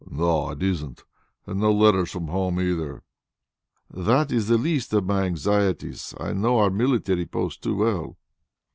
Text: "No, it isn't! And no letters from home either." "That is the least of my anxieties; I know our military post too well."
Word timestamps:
"No, 0.09 0.49
it 0.49 0.63
isn't! 0.63 1.03
And 1.45 1.59
no 1.59 1.71
letters 1.71 2.09
from 2.09 2.29
home 2.29 2.59
either." 2.59 3.03
"That 3.93 4.31
is 4.31 4.47
the 4.47 4.57
least 4.57 4.91
of 4.95 5.05
my 5.05 5.25
anxieties; 5.25 6.15
I 6.19 6.33
know 6.33 6.57
our 6.57 6.71
military 6.71 7.27
post 7.27 7.61
too 7.61 7.75
well." 7.75 8.17